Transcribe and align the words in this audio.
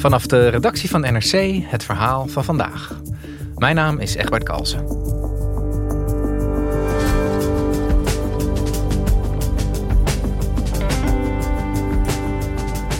Vanaf 0.00 0.26
de 0.26 0.48
redactie 0.48 0.90
van 0.90 1.00
NRC 1.00 1.62
het 1.64 1.84
verhaal 1.84 2.26
van 2.26 2.44
vandaag. 2.44 3.00
Mijn 3.56 3.74
naam 3.74 3.98
is 3.98 4.14
Egbert 4.14 4.42
Kalsen. 4.42 4.86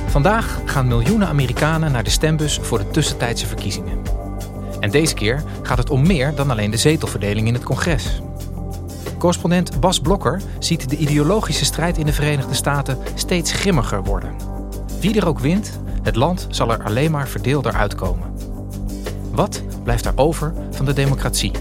Vandaag 0.06 0.60
gaan 0.64 0.86
miljoenen 0.86 1.28
Amerikanen 1.28 1.92
naar 1.92 2.04
de 2.04 2.10
stembus 2.10 2.58
voor 2.62 2.78
de 2.78 2.90
tussentijdse 2.90 3.46
verkiezingen. 3.46 4.02
En 4.80 4.90
deze 4.90 5.14
keer 5.14 5.42
gaat 5.62 5.78
het 5.78 5.90
om 5.90 6.06
meer 6.06 6.34
dan 6.34 6.50
alleen 6.50 6.70
de 6.70 6.76
zetelverdeling 6.76 7.46
in 7.46 7.54
het 7.54 7.64
congres. 7.64 8.20
Correspondent 9.18 9.80
Bas 9.80 10.00
Blokker 10.00 10.40
ziet 10.58 10.90
de 10.90 10.96
ideologische 10.96 11.64
strijd 11.64 11.98
in 11.98 12.06
de 12.06 12.12
Verenigde 12.12 12.54
Staten 12.54 12.98
steeds 13.14 13.52
grimmiger 13.52 14.02
worden. 14.02 14.34
Wie 15.00 15.16
er 15.16 15.26
ook 15.26 15.38
wint, 15.38 15.80
het 16.10 16.18
land 16.18 16.46
zal 16.50 16.72
er 16.72 16.82
alleen 16.82 17.10
maar 17.10 17.28
verdeelder 17.28 17.72
uitkomen. 17.72 18.34
Wat 19.32 19.62
blijft 19.82 20.04
er 20.04 20.12
over 20.16 20.52
van 20.70 20.84
de 20.84 20.92
democratie? 20.92 21.52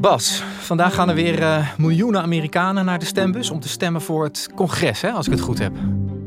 Bas, 0.00 0.42
vandaag 0.60 0.94
gaan 0.94 1.08
er 1.08 1.14
weer 1.14 1.40
uh, 1.40 1.68
miljoenen 1.78 2.22
Amerikanen 2.22 2.84
naar 2.84 2.98
de 2.98 3.04
stembus 3.04 3.50
om 3.50 3.60
te 3.60 3.68
stemmen 3.68 4.00
voor 4.00 4.24
het 4.24 4.48
congres, 4.54 5.00
hè, 5.00 5.10
als 5.10 5.26
ik 5.26 5.32
het 5.32 5.40
goed 5.40 5.58
heb. 5.58 5.72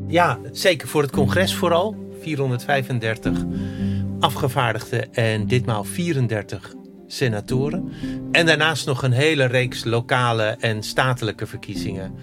Ja, 0.07 0.37
zeker 0.51 0.87
voor 0.87 1.01
het 1.01 1.11
congres 1.11 1.55
vooral. 1.55 2.08
435 2.21 3.45
afgevaardigden 4.19 5.13
en 5.13 5.47
ditmaal 5.47 5.83
34 5.83 6.73
senatoren. 7.07 7.91
En 8.31 8.45
daarnaast 8.45 8.85
nog 8.85 9.03
een 9.03 9.11
hele 9.11 9.45
reeks 9.45 9.83
lokale 9.83 10.43
en 10.59 10.83
statelijke 10.83 11.45
verkiezingen 11.45 12.13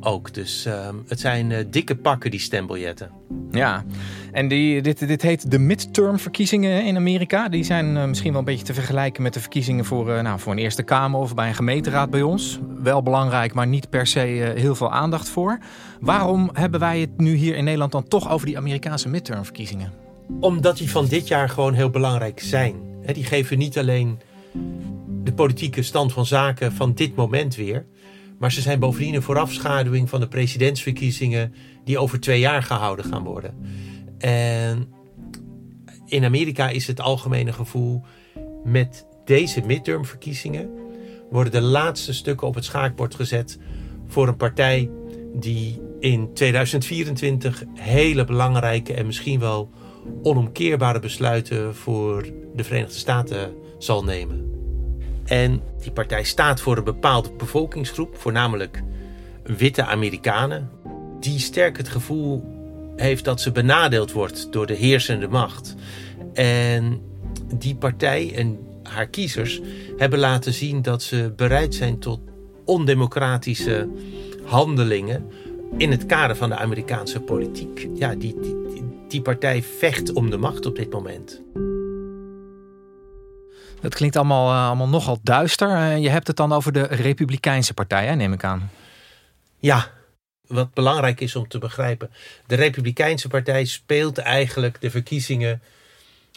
ook. 0.00 0.34
Dus 0.34 0.66
uh, 0.66 0.88
het 1.08 1.20
zijn 1.20 1.50
uh, 1.50 1.58
dikke 1.70 1.96
pakken, 1.96 2.30
die 2.30 2.40
stembiljetten. 2.40 3.10
Ja, 3.50 3.84
en 4.32 4.48
die, 4.48 4.82
dit, 4.82 5.08
dit 5.08 5.22
heet 5.22 5.50
de 5.50 5.58
midterm-verkiezingen 5.58 6.84
in 6.84 6.96
Amerika. 6.96 7.48
Die 7.48 7.64
zijn 7.64 7.96
uh, 7.96 8.04
misschien 8.04 8.30
wel 8.30 8.38
een 8.38 8.44
beetje 8.44 8.64
te 8.64 8.74
vergelijken 8.74 9.22
met 9.22 9.34
de 9.34 9.40
verkiezingen 9.40 9.84
voor, 9.84 10.08
uh, 10.08 10.20
nou, 10.20 10.40
voor 10.40 10.52
een 10.52 10.58
Eerste 10.58 10.82
Kamer 10.82 11.20
of 11.20 11.34
bij 11.34 11.48
een 11.48 11.54
gemeenteraad 11.54 12.10
bij 12.10 12.22
ons. 12.22 12.58
Wel 12.82 13.02
belangrijk, 13.02 13.54
maar 13.54 13.66
niet 13.66 13.90
per 13.90 14.06
se 14.06 14.52
heel 14.56 14.74
veel 14.74 14.92
aandacht 14.92 15.28
voor. 15.28 15.58
Waarom 16.00 16.50
hebben 16.52 16.80
wij 16.80 17.00
het 17.00 17.18
nu 17.18 17.34
hier 17.34 17.56
in 17.56 17.64
Nederland 17.64 17.92
dan 17.92 18.08
toch 18.08 18.30
over 18.30 18.46
die 18.46 18.56
Amerikaanse 18.56 19.08
midterm-verkiezingen? 19.08 19.92
Omdat 20.40 20.76
die 20.76 20.90
van 20.90 21.06
dit 21.06 21.28
jaar 21.28 21.48
gewoon 21.48 21.74
heel 21.74 21.90
belangrijk 21.90 22.40
zijn. 22.40 22.74
Die 23.12 23.24
geven 23.24 23.58
niet 23.58 23.78
alleen 23.78 24.18
de 25.24 25.32
politieke 25.32 25.82
stand 25.82 26.12
van 26.12 26.26
zaken 26.26 26.72
van 26.72 26.92
dit 26.94 27.16
moment 27.16 27.56
weer. 27.56 27.86
Maar 28.38 28.52
ze 28.52 28.60
zijn 28.60 28.78
bovendien 28.78 29.14
een 29.14 29.22
voorafschaduwing 29.22 30.08
van 30.08 30.20
de 30.20 30.28
presidentsverkiezingen 30.28 31.54
die 31.84 31.98
over 31.98 32.20
twee 32.20 32.40
jaar 32.40 32.62
gehouden 32.62 33.04
gaan 33.04 33.24
worden. 33.24 33.54
En 34.20 34.88
in 36.06 36.24
Amerika 36.24 36.68
is 36.68 36.86
het 36.86 37.00
algemene 37.00 37.52
gevoel 37.52 38.02
met 38.64 39.06
deze 39.24 39.60
midtermverkiezingen 39.60 40.70
worden 41.30 41.52
de 41.52 41.60
laatste 41.60 42.12
stukken 42.12 42.46
op 42.46 42.54
het 42.54 42.64
schaakbord 42.64 43.14
gezet 43.14 43.58
voor 44.06 44.28
een 44.28 44.36
partij 44.36 44.90
die 45.34 45.80
in 46.00 46.34
2024 46.34 47.64
hele 47.74 48.24
belangrijke 48.24 48.94
en 48.94 49.06
misschien 49.06 49.40
wel 49.40 49.70
onomkeerbare 50.22 50.98
besluiten 50.98 51.74
voor 51.74 52.26
de 52.54 52.64
Verenigde 52.64 52.98
Staten 52.98 53.54
zal 53.78 54.04
nemen. 54.04 54.48
En 55.24 55.62
die 55.82 55.92
partij 55.92 56.24
staat 56.24 56.60
voor 56.60 56.76
een 56.76 56.84
bepaalde 56.84 57.30
bevolkingsgroep, 57.32 58.16
voornamelijk 58.16 58.82
witte 59.42 59.84
Amerikanen, 59.84 60.70
die 61.20 61.38
sterk 61.38 61.76
het 61.76 61.88
gevoel 61.88 62.59
heeft 62.96 63.24
dat 63.24 63.40
ze 63.40 63.52
benadeeld 63.52 64.12
wordt 64.12 64.52
door 64.52 64.66
de 64.66 64.74
heersende 64.74 65.28
macht. 65.28 65.74
En 66.34 67.00
die 67.54 67.74
partij 67.74 68.34
en 68.34 68.58
haar 68.82 69.06
kiezers 69.06 69.60
hebben 69.96 70.18
laten 70.18 70.52
zien 70.52 70.82
dat 70.82 71.02
ze 71.02 71.32
bereid 71.36 71.74
zijn 71.74 71.98
tot 71.98 72.20
ondemocratische 72.64 73.88
handelingen 74.44 75.30
in 75.76 75.90
het 75.90 76.06
kader 76.06 76.36
van 76.36 76.48
de 76.48 76.56
Amerikaanse 76.56 77.20
politiek. 77.20 77.88
Ja, 77.94 78.14
die, 78.14 78.40
die, 78.40 78.56
die 79.08 79.22
partij 79.22 79.62
vecht 79.62 80.12
om 80.12 80.30
de 80.30 80.36
macht 80.36 80.66
op 80.66 80.76
dit 80.76 80.92
moment. 80.92 81.42
Het 83.80 83.94
klinkt 83.94 84.16
allemaal, 84.16 84.52
uh, 84.52 84.66
allemaal 84.66 84.88
nogal 84.88 85.18
duister. 85.22 85.68
Uh, 85.68 85.98
je 85.98 86.08
hebt 86.08 86.26
het 86.26 86.36
dan 86.36 86.52
over 86.52 86.72
de 86.72 86.82
Republikeinse 86.82 87.74
Partij, 87.74 88.06
hè, 88.06 88.14
neem 88.14 88.32
ik 88.32 88.44
aan. 88.44 88.70
Ja, 89.58 89.90
wat 90.50 90.74
belangrijk 90.74 91.20
is 91.20 91.36
om 91.36 91.48
te 91.48 91.58
begrijpen. 91.58 92.10
De 92.46 92.54
Republikeinse 92.54 93.28
Partij 93.28 93.64
speelt 93.64 94.18
eigenlijk 94.18 94.80
de 94.80 94.90
verkiezingen 94.90 95.62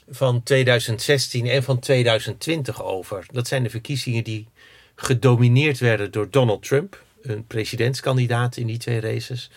van 0.09 0.43
2016 0.43 1.47
en 1.47 1.63
van 1.63 1.79
2020 1.79 2.83
over. 2.83 3.25
Dat 3.31 3.47
zijn 3.47 3.63
de 3.63 3.69
verkiezingen 3.69 4.23
die 4.23 4.47
gedomineerd 4.95 5.79
werden 5.79 6.11
door 6.11 6.29
Donald 6.29 6.63
Trump, 6.63 7.03
een 7.21 7.47
presidentskandidaat 7.47 8.57
in 8.57 8.67
die 8.67 8.77
twee 8.77 8.99
races. 8.99 9.49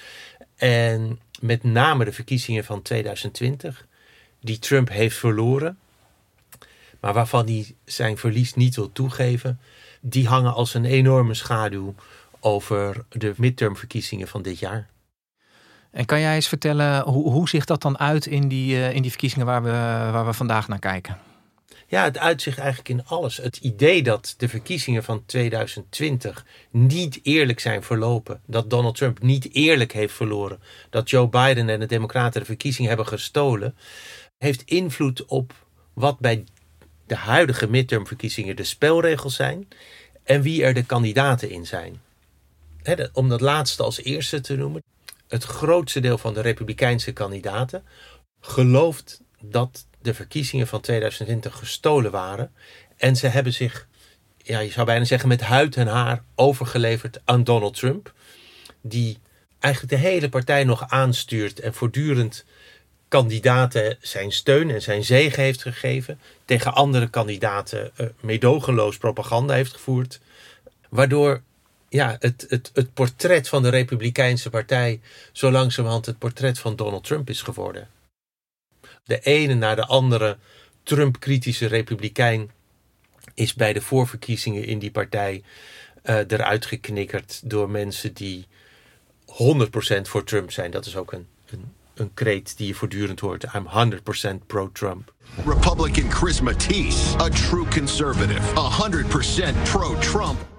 En 0.57 1.21
met 1.41 1.63
name 1.63 2.05
de 2.05 2.13
verkiezingen 2.13 2.65
van 2.65 2.83
2020, 2.83 3.87
die 4.41 4.59
Trump 4.59 4.89
heeft 4.89 5.17
verloren 5.17 5.79
maar 7.01 7.15
waarvan 7.15 7.47
hij 7.47 7.75
zijn 7.85 8.19
verlies 8.19 8.55
niet 8.55 8.77
wil 8.77 8.93
toegeven, 8.93 9.61
die 10.01 10.27
hangen 10.27 10.55
als 10.55 10.75
een 10.75 10.85
enorme 10.85 11.35
schaduw 11.35 11.95
over 12.41 13.05
de 13.09 13.35
midtermverkiezingen 13.37 14.29
van 14.29 14.43
dit 14.43 14.59
jaar. 14.59 14.89
En 15.91 16.05
kan 16.05 16.21
jij 16.21 16.35
eens 16.35 16.49
vertellen 16.49 17.03
hoe, 17.03 17.31
hoe 17.31 17.49
zich 17.49 17.65
dat 17.65 17.83
dan 17.83 17.99
uit 17.99 18.27
in 18.27 18.49
die, 18.49 18.75
uh, 18.75 18.95
in 18.95 19.03
die 19.03 19.11
verkiezingen 19.11 19.47
waar 19.47 19.63
we, 19.63 19.71
waar 20.13 20.27
we 20.27 20.33
vandaag 20.33 20.69
naar 20.69 20.79
kijken? 20.79 21.19
Ja, 21.89 22.05
het 22.05 22.19
uitzicht 22.19 22.59
eigenlijk 22.59 22.89
in 22.89 23.05
alles. 23.07 23.37
Het 23.37 23.57
idee 23.57 24.03
dat 24.03 24.35
de 24.37 24.49
verkiezingen 24.49 25.05
van 25.05 25.23
2020 25.27 26.47
niet 26.71 27.21
eerlijk 27.23 27.61
zijn 27.61 27.83
verlopen. 27.83 28.41
Dat 28.47 28.71
Donald 28.71 28.97
Trump 28.97 29.23
niet 29.23 29.55
eerlijk 29.55 29.93
heeft 29.93 30.15
verloren. 30.15 30.63
Dat 30.91 31.11
Joe 31.11 31.29
Biden 31.29 31.69
en 31.69 31.81
de 31.81 31.87
Democraten 31.87 32.41
de 32.41 32.47
verkiezingen 32.47 32.89
hebben 32.89 33.07
gestolen. 33.07 33.77
Heeft 34.39 34.63
invloed 34.63 35.25
op 35.25 35.53
wat 35.93 36.19
bij 36.19 36.45
de 37.07 37.17
huidige 37.17 37.69
midtermverkiezingen 37.69 38.57
de 38.57 38.65
spelregels 38.65 39.35
zijn 39.35 39.69
en 40.25 40.43
wie 40.43 40.65
er 40.65 40.75
de 40.75 40.85
kandidaten 40.85 41.51
in 41.51 41.67
zijn. 41.67 42.01
Om 43.13 43.29
dat 43.29 43.41
laatste 43.41 43.83
als 43.83 44.03
eerste 44.03 44.41
te 44.41 44.57
noemen. 44.57 44.83
Het 45.29 45.45
grootste 45.45 46.01
deel 46.01 46.19
van 46.19 46.35
de 46.35 46.41
Republikeinse 46.41 47.13
kandidaten 47.13 47.85
gelooft 48.41 49.21
dat 49.41 49.87
de 50.03 50.15
verkiezingen 50.15 50.67
van 50.67 50.81
2020 50.81 51.59
gestolen 51.59 52.11
waren. 52.11 52.53
En 52.97 53.17
ze 53.17 53.27
hebben 53.27 53.53
zich, 53.53 53.87
ja, 54.37 54.59
je 54.59 54.71
zou 54.71 54.87
bijna 54.87 55.05
zeggen, 55.05 55.29
met 55.29 55.41
huid 55.41 55.77
en 55.77 55.87
haar 55.87 56.25
overgeleverd 56.35 57.21
aan 57.25 57.45
Donald 57.45 57.75
Trump. 57.77 58.13
Die 58.81 59.19
eigenlijk 59.59 60.03
de 60.03 60.09
hele 60.09 60.29
partij 60.29 60.65
nog 60.65 60.89
aanstuurt 60.89 61.61
en 61.61 61.75
voortdurend 61.75 62.45
kandidaten 63.09 63.97
zijn 64.01 64.33
steun 64.33 64.71
en 64.71 64.83
zijn 64.83 65.05
zegen 65.05 65.43
heeft 65.43 65.63
gegeven. 65.63 66.21
Tegen 66.45 66.75
andere 66.75 67.09
kandidaten 67.09 67.91
uh, 67.97 68.07
meedogenloos 68.21 68.97
propaganda 68.97 69.55
heeft 69.55 69.73
gevoerd. 69.73 70.21
Waardoor 70.89 71.43
ja, 71.89 72.17
het, 72.19 72.47
het, 72.49 72.71
het 72.75 72.95
portret 72.95 73.49
van 73.49 73.63
de 73.63 73.69
Republikeinse 73.69 74.51
Partij 74.51 75.01
zo 75.33 75.51
langzamerhand 75.51 76.07
het 76.07 76.19
portret 76.19 76.59
van 76.59 76.77
Donald 76.77 77.05
Trump 77.05 77.31
is 77.31 77.43
geworden. 77.43 77.89
De 79.05 79.21
ene 79.21 79.55
na 79.55 79.75
de 79.75 79.87
andere 79.87 80.39
Trump-kritische 80.83 81.67
Republikein 81.67 82.51
is 83.35 83.55
bij 83.55 83.73
de 83.73 83.81
voorverkiezingen 83.81 84.65
in 84.65 84.79
die 84.79 84.91
partij 84.91 85.43
uh, 86.05 86.17
eruit 86.17 86.67
geknikkerd 86.67 87.41
door 87.45 87.71
mensen 87.71 88.15
die 88.15 88.47
100% 89.27 89.35
voor 90.03 90.25
Trump 90.25 90.51
zijn. 90.51 90.71
Dat 90.71 90.87
is 90.87 90.97
ook 90.97 91.13
een, 91.13 91.27
een 91.47 91.73
een 91.97 92.15
kreet 92.15 92.57
die 92.57 92.67
je 92.67 92.75
voortdurend 92.75 93.21
hoort. 93.21 93.45
I'm 93.55 93.67
100% 93.67 94.47
pro-Trump. 94.47 95.13
Republican 95.45 96.11
Chris 96.11 96.41
Matisse, 96.41 97.17
a 97.19 97.29
true 97.29 97.67
conservative, 97.71 98.43
100% 98.55 99.71
pro-Trump. 99.71 100.56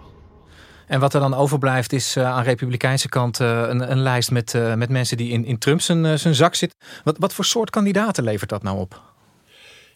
En 0.87 0.99
wat 0.99 1.13
er 1.13 1.19
dan 1.19 1.33
overblijft 1.33 1.93
is 1.93 2.17
uh, 2.17 2.25
aan 2.25 2.43
republikeinse 2.43 3.09
kant 3.09 3.39
uh, 3.39 3.65
een, 3.67 3.91
een, 3.91 3.99
lijst 3.99 4.31
met, 4.31 4.53
uh, 4.53 4.73
met 4.73 4.89
mensen 4.89 5.17
die 5.17 5.31
in, 5.31 5.45
in 5.45 5.57
Trump 5.57 5.81
zijn, 5.81 6.19
zijn 6.19 6.35
zak 6.35 6.55
zitten. 6.55 6.77
Wat, 7.03 7.17
wat 7.17 7.33
voor 7.33 7.45
soort 7.45 7.69
kandidaten 7.69 8.23
levert 8.23 8.49
dat 8.49 8.63
nou 8.63 8.79
op? 8.79 9.01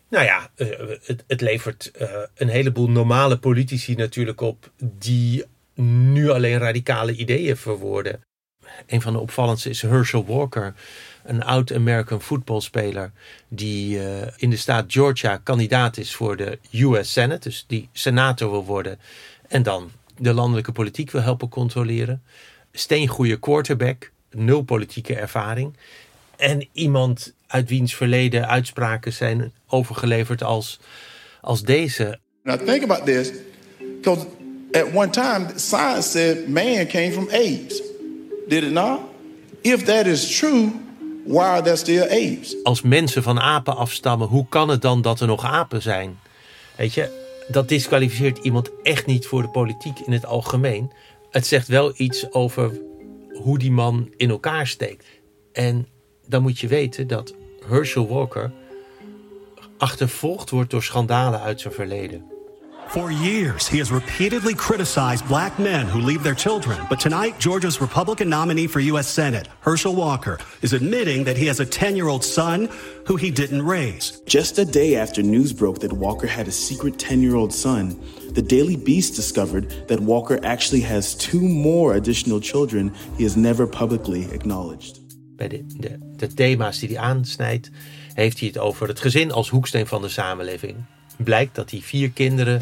Nou 0.09 0.25
ja, 0.25 0.49
het, 0.55 1.23
het 1.27 1.41
levert 1.41 1.91
een 2.35 2.47
heleboel 2.47 2.89
normale 2.89 3.37
politici 3.37 3.95
natuurlijk 3.95 4.41
op 4.41 4.71
die 4.79 5.45
nu 5.75 6.29
alleen 6.29 6.57
radicale 6.57 7.15
ideeën 7.15 7.57
verwoorden. 7.57 8.21
Een 8.87 9.01
van 9.01 9.13
de 9.13 9.19
opvallendste 9.19 9.69
is 9.69 9.81
Herschel 9.81 10.25
Walker, 10.25 10.73
een 11.23 11.43
oud 11.43 11.73
American 11.73 12.21
voetbalspeler 12.21 13.11
die 13.47 13.99
in 14.35 14.49
de 14.49 14.57
staat 14.57 14.85
Georgia 14.87 15.37
kandidaat 15.37 15.97
is 15.97 16.15
voor 16.15 16.37
de 16.37 16.59
US 16.71 17.11
Senate, 17.11 17.49
dus 17.49 17.63
die 17.67 17.89
senator 17.91 18.51
wil 18.51 18.65
worden 18.65 18.99
en 19.47 19.63
dan 19.63 19.91
de 20.21 20.33
landelijke 20.33 20.71
politiek 20.71 21.11
wil 21.11 21.21
helpen 21.21 21.49
controleren. 21.49 22.23
Steengoede 22.71 23.39
quarterback, 23.39 24.11
nul 24.31 24.61
politieke 24.61 25.15
ervaring. 25.15 25.77
En 26.35 26.67
iemand 26.73 27.33
uit 27.47 27.69
wiens 27.69 27.95
verleden 27.95 28.47
uitspraken 28.47 29.13
zijn 29.13 29.53
overgeleverd 29.67 30.43
als, 30.43 30.79
als 31.41 31.63
deze. 31.63 32.19
Now 32.43 32.67
think 32.67 32.83
about 32.83 33.05
this, 33.05 33.31
because 33.77 34.25
at 34.71 34.85
one 34.93 35.09
time 35.09 35.47
science 35.55 36.09
said 36.09 36.47
man 36.47 36.87
came 36.87 37.11
from 37.11 37.27
apes. 37.29 37.81
Did 38.47 38.63
it 38.63 38.71
not? 38.71 38.99
If 39.61 39.83
that 39.83 40.05
is 40.05 40.37
true, 40.37 40.71
why 41.25 41.43
are 41.43 41.61
there 41.61 41.75
still 41.75 42.03
apes? 42.03 42.63
Als 42.63 42.81
mensen 42.81 43.23
van 43.23 43.39
apen 43.39 43.75
afstammen, 43.75 44.27
hoe 44.27 44.45
kan 44.49 44.69
het 44.69 44.81
dan 44.81 45.01
dat 45.01 45.19
er 45.19 45.27
nog 45.27 45.45
apen 45.45 45.81
zijn? 45.81 46.19
Weet 46.75 46.93
je, 46.93 47.20
dat 47.51 47.67
disqualificeert 47.69 48.37
iemand 48.37 48.71
echt 48.83 49.05
niet 49.05 49.25
voor 49.25 49.41
de 49.41 49.49
politiek 49.49 49.99
in 49.99 50.11
het 50.11 50.25
algemeen. 50.25 50.91
Het 51.29 51.47
zegt 51.47 51.67
wel 51.67 51.93
iets 51.95 52.31
over 52.31 52.81
hoe 53.33 53.57
die 53.59 53.71
man 53.71 54.13
in 54.17 54.29
elkaar 54.29 54.67
steekt. 54.67 55.05
En 55.51 55.87
dan 56.27 56.41
moet 56.41 56.59
je 56.59 56.67
weten 56.67 57.07
dat 57.07 57.35
Herschel 57.65 58.07
Walker 58.07 58.51
achtervolgd 59.77 60.49
wordt 60.49 60.69
door 60.69 60.83
schandalen 60.83 61.41
uit 61.41 61.61
zijn 61.61 61.73
verleden. 61.73 62.30
For 62.91 63.09
years, 63.09 63.69
he 63.69 63.77
has 63.77 63.89
repeatedly 63.89 64.53
criticized 64.53 65.25
black 65.29 65.57
men 65.57 65.87
who 65.87 66.01
leave 66.01 66.23
their 66.23 66.35
children. 66.35 66.77
But 66.89 66.99
tonight, 66.99 67.39
Georgia's 67.39 67.79
Republican 67.79 68.27
nominee 68.27 68.67
for 68.67 68.81
U.S. 68.81 69.07
Senate, 69.07 69.47
Herschel 69.61 69.95
Walker, 69.95 70.39
is 70.61 70.73
admitting 70.73 71.23
that 71.23 71.37
he 71.37 71.45
has 71.45 71.61
a 71.61 71.65
10 71.65 71.95
year 71.95 72.09
old 72.09 72.21
son 72.21 72.67
who 73.07 73.15
he 73.15 73.31
didn't 73.31 73.65
raise. 73.65 74.19
Just 74.25 74.59
a 74.59 74.65
day 74.65 74.97
after 74.97 75.23
news 75.23 75.53
broke 75.53 75.79
that 75.79 75.93
Walker 75.93 76.27
had 76.27 76.49
a 76.49 76.51
secret 76.51 76.99
10 76.99 77.21
year 77.21 77.35
old 77.35 77.53
son, 77.53 77.97
the 78.33 78.41
Daily 78.41 78.75
Beast 78.75 79.15
discovered 79.15 79.87
that 79.87 80.01
Walker 80.01 80.37
actually 80.43 80.81
has 80.81 81.15
two 81.15 81.47
more 81.47 81.95
additional 81.95 82.41
children 82.41 82.93
he 83.17 83.23
has 83.23 83.37
never 83.37 83.65
publicly 83.67 84.27
acknowledged. 84.33 84.99
Bij 85.37 85.47
de, 85.47 85.65
de, 85.77 85.97
de 86.17 86.33
thema's 86.33 86.79
die 86.79 86.89
hij 86.89 86.97
aansnijdt, 86.97 87.69
heeft 88.13 88.39
hij 88.39 88.47
het 88.47 88.57
over 88.57 88.87
het 88.87 88.99
gezin 88.99 89.31
als 89.31 89.49
hoeksteen 89.49 89.87
van 89.87 90.01
de 90.01 90.09
samenleving. 90.09 90.75
Blijkt 91.23 91.55
dat 91.55 91.71
hij 91.71 91.79
vier 91.81 92.11
kinderen 92.11 92.61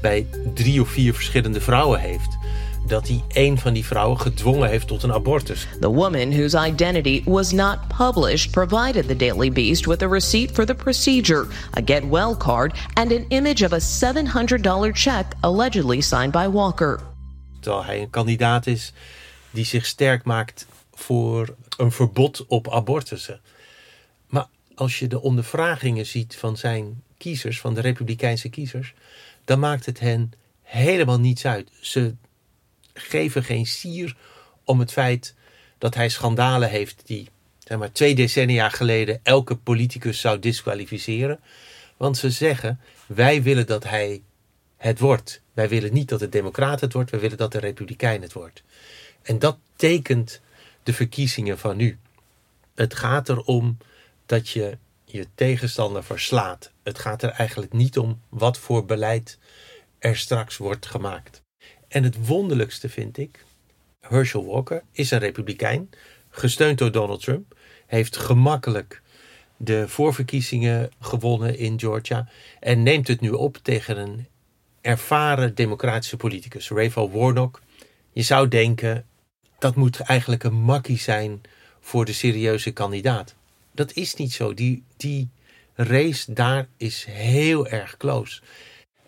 bij 0.00 0.26
drie 0.54 0.80
of 0.80 0.88
vier 0.88 1.14
verschillende 1.14 1.60
vrouwen 1.60 2.00
heeft. 2.00 2.38
Dat 2.86 3.08
hij 3.08 3.22
een 3.28 3.58
van 3.58 3.72
die 3.72 3.84
vrouwen 3.84 4.20
gedwongen 4.20 4.68
heeft 4.68 4.86
tot 4.86 5.02
een 5.02 5.12
abortus. 5.12 5.66
The 5.80 5.88
woman 5.88 6.30
whose 6.30 6.66
identity 6.66 7.22
was 7.24 7.52
not 7.52 7.78
published 7.96 8.50
provided 8.50 9.08
the 9.08 9.16
Daily 9.16 9.52
Beast 9.52 9.86
with 9.86 10.02
a 10.02 10.08
receipt 10.08 10.50
for 10.50 10.64
the 10.64 10.74
procedure, 10.74 11.46
a 11.78 11.80
get 11.84 12.08
well 12.08 12.36
card, 12.36 12.88
and 12.92 13.12
an 13.12 13.24
image 13.28 13.64
of 13.64 13.72
a 13.72 13.80
$700 13.80 14.90
check 14.92 15.26
allegedly 15.40 16.00
signed 16.00 16.32
by 16.32 16.46
Walker. 16.50 17.00
Terwijl 17.60 17.84
hij 17.84 18.00
een 18.00 18.10
kandidaat 18.10 18.66
is 18.66 18.92
die 19.50 19.64
zich 19.64 19.86
sterk 19.86 20.24
maakt 20.24 20.66
voor 20.94 21.54
een 21.76 21.92
verbod 21.92 22.44
op 22.46 22.70
abortussen. 22.70 23.40
Maar 24.28 24.46
als 24.74 24.98
je 24.98 25.06
de 25.06 25.20
ondervragingen 25.20 26.06
ziet 26.06 26.36
van 26.36 26.56
zijn 26.56 27.02
kiezers, 27.24 27.60
van 27.60 27.74
de 27.74 27.80
Republikeinse 27.80 28.48
kiezers, 28.48 28.94
dan 29.44 29.58
maakt 29.58 29.86
het 29.86 30.00
hen 30.00 30.32
helemaal 30.62 31.20
niets 31.20 31.46
uit. 31.46 31.70
Ze 31.80 32.14
geven 32.94 33.44
geen 33.44 33.66
sier 33.66 34.16
om 34.64 34.80
het 34.80 34.92
feit 34.92 35.34
dat 35.78 35.94
hij 35.94 36.08
schandalen 36.08 36.68
heeft 36.68 37.02
die 37.06 37.28
zeg 37.58 37.78
maar, 37.78 37.92
twee 37.92 38.14
decennia 38.14 38.68
geleden 38.68 39.20
elke 39.22 39.56
politicus 39.56 40.20
zou 40.20 40.38
disqualificeren. 40.38 41.40
Want 41.96 42.16
ze 42.16 42.30
zeggen: 42.30 42.80
wij 43.06 43.42
willen 43.42 43.66
dat 43.66 43.84
hij 43.84 44.22
het 44.76 44.98
wordt. 44.98 45.40
Wij 45.52 45.68
willen 45.68 45.92
niet 45.92 46.08
dat 46.08 46.18
de 46.18 46.28
Democrat 46.28 46.80
het 46.80 46.92
wordt, 46.92 47.10
wij 47.10 47.20
willen 47.20 47.38
dat 47.38 47.52
de 47.52 47.58
Republikein 47.58 48.22
het 48.22 48.32
wordt. 48.32 48.62
En 49.22 49.38
dat 49.38 49.58
tekent 49.76 50.40
de 50.82 50.92
verkiezingen 50.92 51.58
van 51.58 51.76
nu. 51.76 51.98
Het 52.74 52.94
gaat 52.94 53.28
erom 53.28 53.78
dat 54.26 54.48
je 54.48 54.78
je 55.14 55.26
tegenstander 55.34 56.04
verslaat. 56.04 56.72
Het 56.82 56.98
gaat 56.98 57.22
er 57.22 57.30
eigenlijk 57.30 57.72
niet 57.72 57.98
om 57.98 58.20
wat 58.28 58.58
voor 58.58 58.84
beleid 58.84 59.38
er 59.98 60.16
straks 60.16 60.56
wordt 60.56 60.86
gemaakt. 60.86 61.42
En 61.88 62.02
het 62.02 62.26
wonderlijkste 62.26 62.88
vind 62.88 63.18
ik, 63.18 63.44
Herschel 64.00 64.46
Walker 64.46 64.82
is 64.92 65.10
een 65.10 65.18
republikein, 65.18 65.90
gesteund 66.30 66.78
door 66.78 66.92
Donald 66.92 67.22
Trump, 67.22 67.56
heeft 67.86 68.16
gemakkelijk 68.16 69.02
de 69.56 69.88
voorverkiezingen 69.88 70.90
gewonnen 71.00 71.58
in 71.58 71.80
Georgia 71.80 72.28
en 72.60 72.82
neemt 72.82 73.08
het 73.08 73.20
nu 73.20 73.30
op 73.30 73.56
tegen 73.62 73.98
een 73.98 74.26
ervaren 74.80 75.54
democratische 75.54 76.16
politicus, 76.16 76.68
Raphael 76.68 77.10
Warnock. 77.10 77.60
Je 78.12 78.22
zou 78.22 78.48
denken, 78.48 79.06
dat 79.58 79.74
moet 79.74 80.00
eigenlijk 80.00 80.42
een 80.42 80.62
makkie 80.62 80.98
zijn 80.98 81.40
voor 81.80 82.04
de 82.04 82.12
serieuze 82.12 82.70
kandidaat 82.72 83.34
dat 83.74 83.92
is 83.92 84.14
niet 84.14 84.32
zo. 84.32 84.54
Die, 84.54 84.84
die 84.96 85.30
race 85.74 86.32
daar 86.32 86.68
is 86.76 87.04
heel 87.04 87.66
erg 87.66 87.96
close. 87.96 88.42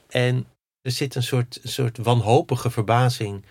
En 0.09 0.47
er 0.83 0.91
zit 0.91 1.15
een 1.15 1.23
soort, 1.23 1.59
een 1.63 1.69
soort 1.69 1.99
wanhopige 1.99 2.71
verbazing 2.71 3.45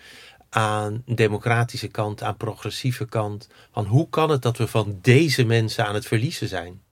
aan 0.48 1.02
democratische 1.06 1.88
kant, 1.88 2.22
aan 2.22 2.36
progressieve 2.36 3.06
kant. 3.06 3.48
Van 3.72 3.84
hoe 3.84 4.08
kan 4.08 4.30
het 4.30 4.42
dat 4.42 4.56
we 4.56 4.66
van 4.66 4.98
deze 5.02 5.44
mensen 5.44 5.86
aan 5.86 5.94
het 5.94 6.06
verliezen 6.06 6.48
zijn? 6.48 6.84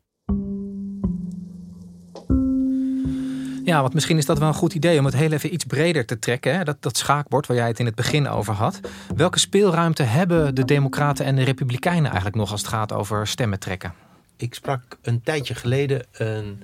Ja, 3.64 3.80
want 3.80 3.94
misschien 3.94 4.18
is 4.18 4.26
dat 4.26 4.38
wel 4.38 4.48
een 4.48 4.54
goed 4.54 4.74
idee 4.74 4.98
om 4.98 5.04
het 5.04 5.14
heel 5.14 5.32
even 5.32 5.54
iets 5.54 5.64
breder 5.64 6.06
te 6.06 6.18
trekken. 6.18 6.56
Hè? 6.56 6.64
Dat, 6.64 6.76
dat 6.82 6.96
schaakbord 6.96 7.46
waar 7.46 7.56
jij 7.56 7.66
het 7.66 7.78
in 7.78 7.86
het 7.86 7.94
begin 7.94 8.28
over 8.28 8.54
had. 8.54 8.80
Welke 9.16 9.38
speelruimte 9.38 10.02
hebben 10.02 10.54
de 10.54 10.64
Democraten 10.64 11.24
en 11.24 11.36
de 11.36 11.42
Republikeinen 11.42 12.06
eigenlijk 12.06 12.36
nog 12.36 12.50
als 12.50 12.60
het 12.60 12.70
gaat 12.70 12.92
over 12.92 13.26
stemmen 13.26 13.58
trekken? 13.58 14.03
Ik 14.44 14.54
sprak 14.54 14.98
een 15.02 15.22
tijdje 15.22 15.54
geleden 15.54 16.06
een 16.12 16.62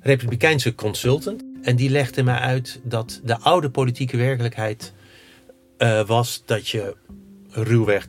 Republikeinse 0.00 0.74
consultant. 0.74 1.44
En 1.62 1.76
die 1.76 1.90
legde 1.90 2.22
mij 2.22 2.38
uit 2.38 2.80
dat 2.82 3.20
de 3.24 3.38
oude 3.38 3.70
politieke 3.70 4.16
werkelijkheid 4.16 4.92
uh, 5.78 6.06
was 6.06 6.42
dat 6.46 6.68
je 6.68 6.96
ruwweg 7.50 8.06
30% 8.06 8.08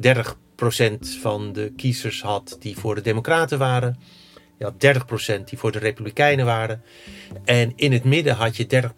van 1.21 1.53
de 1.53 1.73
kiezers 1.75 2.21
had 2.21 2.57
die 2.59 2.77
voor 2.77 2.95
de 2.95 3.01
Democraten 3.01 3.57
waren. 3.57 3.99
Je 4.57 4.63
had 4.63 5.39
30% 5.39 5.43
die 5.43 5.57
voor 5.57 5.71
de 5.71 5.79
Republikeinen 5.79 6.45
waren. 6.45 6.81
En 7.45 7.73
in 7.75 7.91
het 7.91 8.03
midden 8.03 8.35
had 8.35 8.57
je 8.57 8.91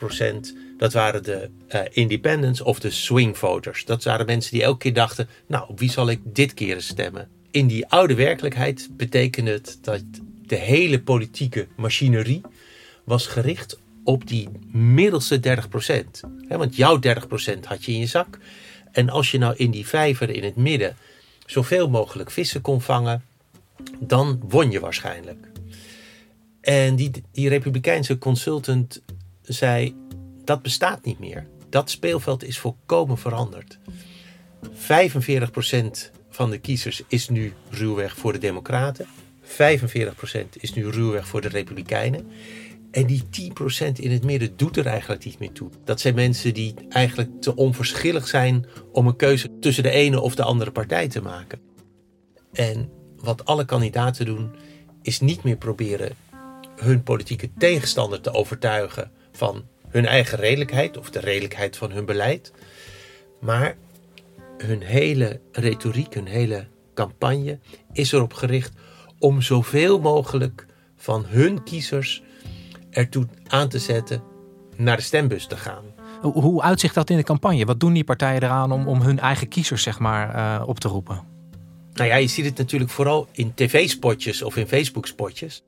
30%, 0.53 0.77
dat 0.77 0.93
waren 0.93 1.23
de 1.23 1.49
uh, 1.69 1.81
independents 1.89 2.61
of 2.61 2.79
de 2.79 2.89
swing 2.89 3.37
voters. 3.37 3.85
Dat 3.85 4.03
waren 4.03 4.25
mensen 4.25 4.51
die 4.51 4.63
elke 4.63 4.77
keer 4.77 4.93
dachten, 4.93 5.29
nou, 5.47 5.69
op 5.69 5.79
wie 5.79 5.91
zal 5.91 6.09
ik 6.09 6.19
dit 6.23 6.53
keer 6.53 6.81
stemmen? 6.81 7.36
In 7.51 7.67
die 7.67 7.87
oude 7.87 8.15
werkelijkheid 8.15 8.89
betekende 8.91 9.51
het 9.51 9.77
dat 9.81 10.03
de 10.45 10.55
hele 10.55 11.01
politieke 11.01 11.67
machinerie 11.75 12.41
was 13.03 13.27
gericht 13.27 13.79
op 14.03 14.27
die 14.27 14.49
middelste 14.71 15.39
30%. 15.39 16.19
want 16.47 16.75
jouw 16.75 16.99
30% 16.99 17.59
had 17.63 17.85
je 17.85 17.91
in 17.91 17.99
je 17.99 18.05
zak. 18.05 18.37
En 18.91 19.09
als 19.09 19.31
je 19.31 19.37
nou 19.37 19.55
in 19.55 19.71
die 19.71 19.87
vijver 19.87 20.29
in 20.29 20.43
het 20.43 20.55
midden 20.55 20.95
zoveel 21.45 21.89
mogelijk 21.89 22.31
vissen 22.31 22.61
kon 22.61 22.81
vangen, 22.81 23.23
dan 23.99 24.41
won 24.47 24.71
je 24.71 24.79
waarschijnlijk. 24.79 25.47
En 26.61 26.95
die, 26.95 27.11
die 27.31 27.49
Republikeinse 27.49 28.17
consultant 28.17 29.01
zei: 29.41 29.95
dat 30.43 30.61
bestaat 30.61 31.05
niet 31.05 31.19
meer. 31.19 31.47
Dat 31.69 31.89
speelveld 31.89 32.43
is 32.43 32.59
volkomen 32.59 33.17
veranderd. 33.17 33.77
45% 34.73 36.16
van 36.37 36.49
de 36.49 36.57
kiezers 36.57 37.03
is 37.07 37.29
nu 37.29 37.53
ruwweg 37.69 38.17
voor 38.17 38.33
de 38.33 38.39
Democraten. 38.39 39.05
45% 39.43 39.49
is 40.59 40.73
nu 40.73 40.89
ruwweg 40.89 41.27
voor 41.27 41.41
de 41.41 41.47
Republikeinen. 41.47 42.27
En 42.91 43.05
die 43.05 43.23
10% 43.23 43.91
in 43.93 44.11
het 44.11 44.23
midden 44.23 44.57
doet 44.57 44.77
er 44.77 44.85
eigenlijk 44.85 45.25
niet 45.25 45.39
meer 45.39 45.51
toe. 45.51 45.69
Dat 45.83 45.99
zijn 45.99 46.15
mensen 46.15 46.53
die 46.53 46.73
eigenlijk 46.89 47.41
te 47.41 47.55
onverschillig 47.55 48.27
zijn 48.27 48.65
om 48.91 49.07
een 49.07 49.15
keuze 49.15 49.59
tussen 49.59 49.83
de 49.83 49.89
ene 49.89 50.21
of 50.21 50.35
de 50.35 50.43
andere 50.43 50.71
partij 50.71 51.07
te 51.07 51.21
maken. 51.21 51.59
En 52.53 52.89
wat 53.19 53.45
alle 53.45 53.65
kandidaten 53.65 54.25
doen, 54.25 54.51
is 55.01 55.19
niet 55.19 55.43
meer 55.43 55.57
proberen 55.57 56.15
hun 56.75 57.03
politieke 57.03 57.49
tegenstander 57.57 58.21
te 58.21 58.33
overtuigen 58.33 59.11
van 59.31 59.65
hun 59.87 60.05
eigen 60.05 60.37
redelijkheid 60.37 60.97
of 60.97 61.09
de 61.09 61.19
redelijkheid 61.19 61.77
van 61.77 61.91
hun 61.91 62.05
beleid. 62.05 62.51
Maar 63.39 63.77
hun 64.57 64.81
hele 64.81 65.41
retoriek, 65.51 66.13
hun 66.13 66.25
hele 66.25 66.67
campagne 66.93 67.59
is 67.93 68.11
erop 68.11 68.33
gericht 68.33 68.73
om 69.19 69.41
zoveel 69.41 69.99
mogelijk 69.99 70.65
van 70.95 71.25
hun 71.27 71.63
kiezers 71.63 72.23
ertoe 72.89 73.27
aan 73.47 73.69
te 73.69 73.79
zetten 73.79 74.23
naar 74.75 74.97
de 74.97 75.03
stembus 75.03 75.47
te 75.47 75.57
gaan. 75.57 75.83
Hoe, 76.21 76.61
uitzicht 76.61 76.95
dat 76.95 77.09
in 77.09 77.17
de 77.17 77.23
campagne? 77.23 77.65
Wat 77.65 77.79
doen 77.79 77.93
die 77.93 78.03
partijen 78.03 78.43
eraan 78.43 78.71
om, 78.71 78.87
om 78.87 79.01
hun 79.01 79.19
eigen 79.19 79.47
kiezers 79.47 79.83
zeg 79.83 79.99
maar, 79.99 80.35
uh, 80.35 80.67
op 80.67 80.79
te 80.79 80.87
roepen? 80.87 81.21
Nou 81.93 82.09
ja, 82.09 82.15
je 82.15 82.27
ziet 82.27 82.45
het 82.45 82.57
natuurlijk 82.57 82.91
vooral 82.91 83.27
in 83.31 83.53
tv-spotjes 83.53 84.41
of 84.41 84.57
in 84.57 84.67
Facebook-spotjes. 84.67 85.63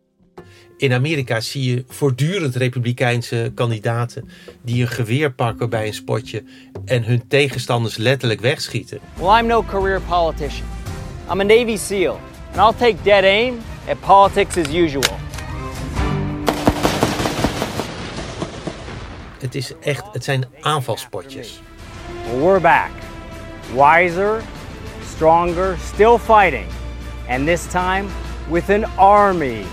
In 0.80 0.94
Amerika 0.94 1.40
zie 1.40 1.76
je 1.76 1.84
voortdurend 1.88 2.56
republikeinse 2.56 3.52
kandidaten 3.56 4.30
die 4.62 4.82
een 4.82 4.88
geweer 4.88 5.32
pakken 5.32 5.70
bij 5.70 5.88
een 5.88 5.94
spotje 5.94 6.44
en 6.86 7.04
hun 7.04 7.28
tegenstanders 7.28 7.98
letterlijk 7.98 8.42
wegschieten. 8.42 9.00
Well, 9.18 9.40
I'm 9.40 9.48
no 9.48 9.64
career 9.64 10.02
politician. 10.02 10.68
I'm 11.32 11.40
a 11.40 11.44
Navy 11.44 11.78
SEAL 11.78 12.20
and 12.56 12.56
I'll 12.56 12.88
take 12.88 13.04
dead 13.04 13.24
aim 13.24 13.58
at 13.90 14.00
politics 14.00 14.58
as 14.58 14.74
usual. 14.74 15.18
Het 19.40 19.56
is 19.56 19.74
echt, 19.82 20.04
het 20.12 20.24
zijn 20.24 20.46
aanvalspotjes. 20.62 21.62
Well, 22.26 22.40
we're 22.40 22.62
back. 22.62 22.90
Wiser, 23.74 24.42
stronger, 25.14 25.78
still 25.94 26.18
fighting. 26.18 26.66
And 27.28 27.46
this 27.46 27.68
time 27.68 28.06
with 28.50 28.70
an 28.70 28.86
army 28.98 29.64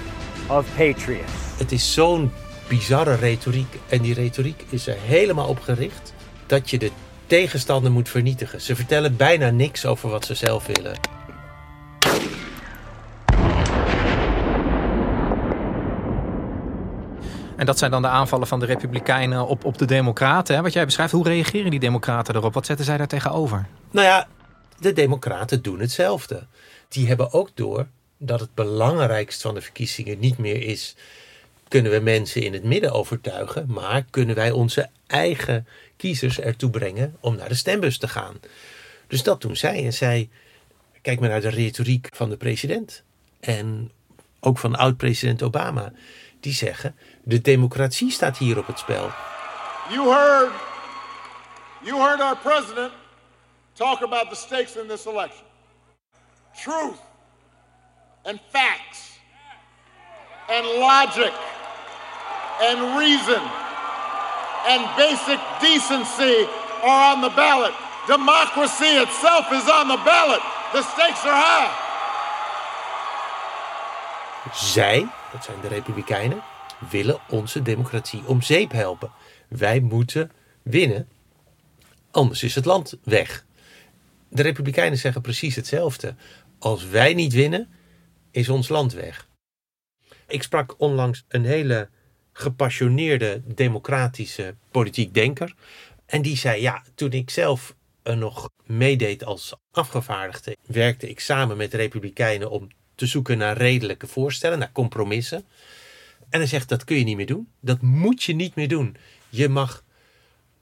of 0.49 0.67
patriots. 0.77 1.33
Het 1.59 1.73
is 1.73 1.93
zo'n 1.93 2.33
bizarre 2.69 3.15
retoriek. 3.15 3.79
En 3.89 4.03
die 4.03 4.15
retoriek 4.15 4.65
is 4.69 4.87
er 4.87 4.97
helemaal 5.01 5.49
op 5.49 5.61
gericht 5.61 6.15
dat 6.47 6.71
je 6.71 6.79
de 6.79 6.91
tegenstander 7.27 7.93
moet 7.93 8.09
vernietigen. 8.09 8.61
Ze 8.61 8.77
vertellen 8.77 9.17
bijna 9.17 9.51
niks 9.51 9.87
over 9.87 10.09
wat 10.09 10.25
ze 10.25 10.35
zelf 10.35 10.67
willen. 10.67 10.99
En 17.57 17.67
dat 17.67 17.79
zijn 17.79 17.91
dan 17.91 18.03
de 18.03 18.09
aanvallen 18.09 18.47
van 18.47 18.61
de 18.61 18.67
Republikeinen 18.67 19.47
op, 19.47 19.65
op 19.65 19.79
de 19.79 19.85
Democraten. 19.85 20.57
Hè? 20.57 20.63
Wat 20.63 20.73
jij 20.73 20.85
beschrijft, 20.85 21.13
hoe 21.13 21.29
reageren 21.29 21.71
die 21.71 21.81
Democraten 21.81 22.35
erop? 22.35 22.55
Wat 22.55 22.67
zetten 22.67 22.85
zij 22.85 22.97
daar 22.97 23.07
tegenover? 23.07 23.67
Nou 23.91 24.07
ja, 24.07 24.27
de 24.79 24.93
Democraten 24.93 25.63
doen 25.63 25.81
hetzelfde. 25.81 26.47
Die 26.89 27.07
hebben 27.07 27.33
ook 27.33 27.51
door 27.55 27.87
dat 28.19 28.41
het 28.41 28.55
belangrijkst 28.55 29.43
van 29.43 29.55
de 29.55 29.61
verkiezingen 29.61 30.19
niet 30.19 30.39
meer 30.39 30.63
is. 30.63 30.95
Kunnen 31.69 31.93
we 31.93 31.99
mensen 31.99 32.43
in 32.43 32.53
het 32.53 32.65
midden 32.65 32.93
overtuigen, 32.93 33.67
maar 33.69 34.05
kunnen 34.11 34.35
wij 34.35 34.51
onze 34.51 34.89
eigen 35.07 35.67
kiezers 35.97 36.41
ertoe 36.41 36.71
brengen 36.71 37.17
om 37.21 37.37
naar 37.37 37.49
de 37.49 37.55
stembus 37.55 37.99
te 37.99 38.09
gaan? 38.09 38.41
Dus 39.07 39.23
dat 39.23 39.41
doen 39.41 39.57
zij. 39.57 39.85
En 39.85 39.93
zij, 39.93 40.29
kijk 41.03 41.21
maar 41.21 41.29
naar 41.29 41.41
de 41.41 41.49
retoriek 41.49 42.09
van 42.13 42.31
de 42.31 42.37
president 42.37 43.03
en 43.41 43.91
ook 44.41 44.59
van 44.59 44.77
oud-president 44.77 45.43
Obama. 45.43 45.93
Die 46.41 46.53
zeggen: 46.53 46.97
de 47.23 47.41
democratie 47.41 48.11
staat 48.11 48.39
hier 48.39 48.59
op 48.59 48.67
het 48.67 48.79
spel. 48.79 49.11
You 49.91 50.09
heard, 50.09 50.53
you 51.83 52.01
heard 52.01 52.21
our 52.21 52.37
president 52.37 52.93
talk 53.73 54.03
about 54.03 54.31
the 54.31 54.37
stakes 54.37 54.77
in 54.77 54.89
this 54.89 55.07
election. 55.07 55.45
Truth 56.63 56.99
and 58.27 58.41
facts 58.51 59.19
and 60.49 60.67
logic 60.79 61.33
and 62.61 62.99
reason 62.99 63.43
and 64.67 64.83
basic 64.97 65.41
decency 65.61 66.47
are 66.83 67.15
on 67.15 67.21
the 67.23 67.33
ballot. 67.35 67.75
Democracy 68.07 68.93
itself 69.05 69.53
is 69.53 69.69
on 69.71 69.89
the 69.89 70.01
ballot. 70.05 70.43
The 70.73 70.83
stakes 70.83 71.25
are 71.25 71.37
high. 71.37 71.85
Zij, 74.53 75.09
dat 75.33 75.45
zijn 75.45 75.61
de 75.61 75.69
Republikeinen, 75.69 76.43
willen 76.91 77.21
onze 77.29 77.63
democratie 77.63 78.23
om 78.27 78.43
zeep 78.43 78.73
helpen. 78.73 79.11
Wij 79.49 79.81
moeten 79.81 80.33
winnen, 80.63 81.09
anders 82.11 82.43
is 82.43 82.55
het 82.55 82.65
land 82.65 82.97
weg. 83.05 83.45
De 84.29 84.43
Republikeinen 84.43 84.99
zeggen 84.99 85.21
precies 85.21 85.57
hetzelfde. 85.57 86.15
Als 86.59 86.85
wij 86.85 87.15
niet 87.15 87.33
winnen, 87.33 87.69
is 88.37 88.49
ons 88.49 88.69
land 88.69 88.93
weg. 88.93 89.29
Ik 90.27 90.43
sprak 90.43 90.75
onlangs 90.79 91.25
een 91.29 91.45
hele 91.45 91.89
gepassioneerde 92.33 93.43
democratische 93.45 94.55
politiek 94.71 95.15
denker. 95.15 95.55
En 96.07 96.23
die 96.23 96.37
zei: 96.37 96.61
Ja, 96.61 96.83
toen 96.95 97.13
ik 97.13 97.31
zelf 97.31 97.75
nog 98.03 98.51
meedeed 98.65 99.25
als 99.25 99.55
afgevaardigde, 99.71 100.57
werkte 100.67 101.09
ik 101.09 101.21
samen 101.21 101.57
met 101.57 101.75
Republikeinen 101.75 102.51
om 102.51 102.69
te 102.95 103.07
zoeken 103.07 103.39
naar 103.39 103.57
redelijke 103.57 104.07
voorstellen, 104.07 104.59
naar 104.59 104.73
compromissen. 104.73 105.45
En 106.29 106.39
hij 106.39 106.49
zegt: 106.49 106.69
Dat 106.69 106.85
kun 106.85 106.97
je 106.99 107.05
niet 107.05 107.17
meer 107.17 107.27
doen. 107.27 107.49
Dat 107.61 107.81
moet 107.81 108.23
je 108.23 108.35
niet 108.35 108.55
meer 108.55 108.69
doen. 108.69 108.97
Je 109.29 109.49
mag 109.49 109.85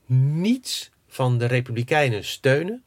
niets 0.07 0.91
van 1.09 1.39
de 1.39 1.47
Republikeinen 1.47 2.25
steunen, 2.25 2.85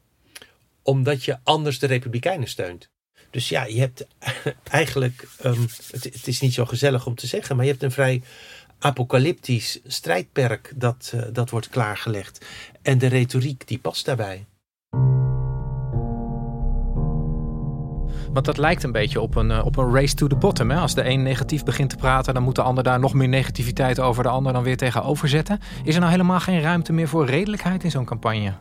omdat 0.82 1.24
je 1.24 1.38
anders 1.44 1.80
de 1.80 1.88
Republikeinen 1.88 2.48
steunt. 2.48 2.90
Dus 3.30 3.50
ja, 3.50 3.66
je 3.66 3.80
hebt 3.80 4.08
eigenlijk, 4.70 5.28
um, 5.46 5.68
het, 5.92 6.04
het, 6.04 6.28
is 6.28 6.40
niet 6.40 6.54
zo 6.54 6.66
gezellig 6.66 7.06
om 7.06 7.16
te 7.16 7.28
zeggen, 7.28 7.56
maar 7.56 7.66
je 7.66 7.72
hebt 7.72 7.84
een 7.84 7.92
vrij 7.92 8.22
apocalyptisch 8.80 9.80
strijdperk 9.86 10.74
dat, 10.76 11.12
uh, 11.16 11.22
dat 11.34 11.50
wordt 11.50 11.70
klaargelegd. 11.70 12.46
En 12.82 12.98
de 12.98 13.08
retoriek 13.08 13.68
die 13.68 13.80
past 13.80 14.06
daarbij. 14.06 14.46
Want 18.34 18.46
dat 18.46 18.58
lijkt 18.58 18.84
een 18.84 18.92
beetje 18.92 19.22
op 19.22 19.36
een, 19.36 19.62
op 19.62 19.78
een 19.78 19.94
race 19.94 20.16
to 20.16 20.28
the 20.28 20.36
bottom. 20.36 20.72
Hè? 20.72 20.78
Als 20.80 20.96
de 20.96 21.06
een 21.06 21.24
negatief 21.24 21.64
begint 21.64 21.90
te 21.90 21.96
praten, 21.96 22.34
dan 22.34 22.44
moet 22.44 22.56
de 22.56 22.62
ander 22.62 22.84
daar 22.84 23.00
nog 23.00 23.14
meer 23.14 23.28
negativiteit 23.28 24.00
over 24.00 24.24
de 24.24 24.30
ander 24.30 24.54
dan 24.54 24.64
weer 24.64 24.78
tegenover 24.78 25.30
zetten. 25.30 25.60
Is 25.84 25.94
er 25.94 26.00
nou 26.00 26.12
helemaal 26.12 26.40
geen 26.40 26.62
ruimte 26.62 26.94
meer 26.94 27.08
voor 27.08 27.26
redelijkheid 27.26 27.84
in 27.84 27.92
zo'n 27.92 28.06
campagne? 28.06 28.54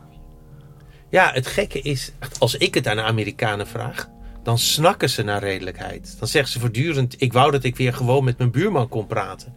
Ja, 1.09 1.31
het 1.33 1.47
gekke 1.47 1.81
is, 1.81 2.11
als 2.39 2.55
ik 2.55 2.73
het 2.73 2.87
aan 2.87 2.95
de 2.95 3.01
Amerikanen 3.01 3.67
vraag, 3.67 4.09
dan 4.47 4.59
snakken 4.59 5.09
ze 5.09 5.23
naar 5.23 5.43
redelijkheid. 5.43 6.15
Dan 6.19 6.27
zeggen 6.27 6.51
ze 6.51 6.59
voortdurend: 6.59 7.21
Ik 7.21 7.33
wou 7.33 7.51
dat 7.51 7.63
ik 7.63 7.75
weer 7.75 7.93
gewoon 7.93 8.23
met 8.23 8.37
mijn 8.37 8.51
buurman 8.51 8.89
kon 8.89 9.07
praten. 9.07 9.53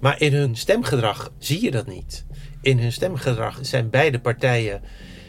Maar 0.00 0.20
in 0.20 0.32
hun 0.32 0.56
stemgedrag 0.56 1.32
zie 1.38 1.62
je 1.62 1.70
dat 1.70 1.86
niet. 1.86 2.26
In 2.60 2.78
hun 2.78 2.92
stemgedrag 2.92 3.58
zijn 3.60 3.90
beide 3.90 4.20
partijen 4.20 4.82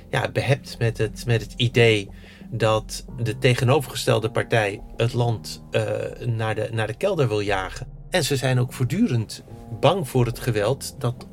ja, 0.09 0.29
behept 0.31 0.75
met 0.79 0.97
het, 0.97 1.23
met 1.25 1.41
het 1.41 1.53
idee 1.57 2.09
dat 2.49 3.05
de 3.23 3.37
tegenovergestelde 3.37 4.31
partij 4.31 4.81
het 4.97 5.13
land 5.13 5.63
uh, 5.71 5.81
naar, 6.25 6.55
de, 6.55 6.69
naar 6.71 6.87
de 6.87 6.97
kelder 6.97 7.27
wil 7.27 7.41
jagen. 7.41 7.87
En 8.09 8.23
ze 8.23 8.35
zijn 8.35 8.59
ook 8.59 8.73
voortdurend 8.73 9.43
bang 9.79 10.09
voor 10.09 10.25
het 10.25 10.39
geweld 10.39 10.95
dat 10.99 11.27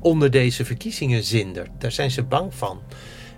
onder 0.00 0.30
deze 0.30 0.64
verkiezingen 0.64 1.24
zindert. 1.24 1.70
Daar 1.78 1.92
zijn 1.92 2.10
ze 2.10 2.22
bang 2.22 2.54
van. 2.54 2.80